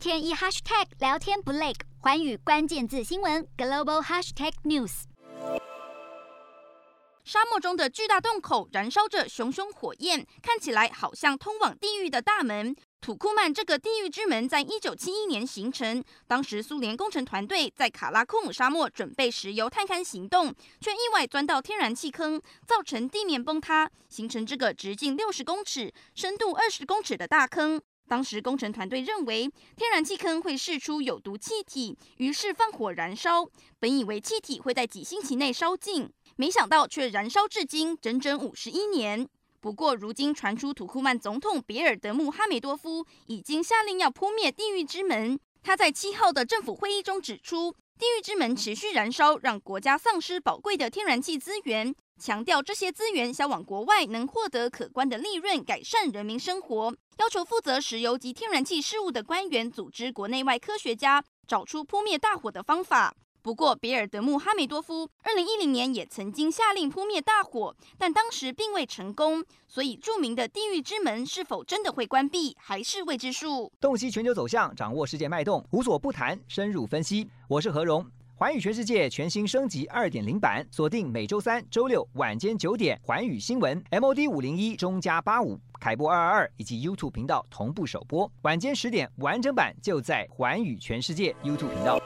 [0.00, 5.02] 天一 hashtag 聊天不累，寰宇关键字新闻 global hashtag news。
[7.22, 12.74] 沙漠中的巨大洞口燃烧着熊熊火焰，看起来好像通往地狱的大门。
[13.02, 27.82] 土库曼这个地狱之门在一九七一年形成，当时苏联工程团队在卡拉库姆沙漠准备石油探勘行动，却意外钻到天然气坑，造成地面崩塌，形成这个直径六十公尺、深度二十公尺的大坑。
[28.10, 39.28] 当时工程团队认为天然气坑会释出有毒气体，于是放火燃烧，本以为气体会在几星期内烧尽，没想到却燃烧至今整整五十一年。
[39.60, 45.38] 不过，如今传出土库曼总统别尔德穆哈梅多夫已经下令要扑灭地狱之门。
[45.62, 56.94] 他在七号的政府会议中指出，地狱之门持续燃烧，让国家丧失宝贵的天然气资源，强调这些资源销往国外能获得可观的利润，改善人民生活。
[57.18, 63.14] 要求负责石油及天然气事务的官员组织国内外科学家，找出扑灭大火的方法。
[63.42, 69.42] 不过，别尔德穆哈梅多夫二零一零年也曾经下令扑灭大火，但当时并未成功。
[69.66, 73.72] 所以，著名的地狱之门是否真的会关闭，还是未知数。
[73.80, 77.30] 洞悉全球走向，掌握世界脉动，无所不谈，深入分析。
[77.48, 91.98] 我是何荣，环宇全世界全新升级二点零版，锁定每周三、周六晚间九点，环宇新闻 MOD 五零一中加八五凯播二二二以及 YouTube 频道同步首播，晚间十点完整版就在环宇全世界 YouTube 频道。